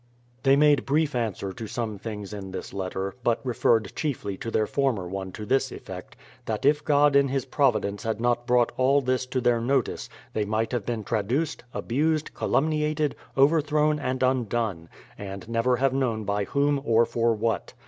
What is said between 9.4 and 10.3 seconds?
notice,